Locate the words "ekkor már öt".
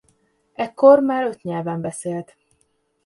0.53-1.41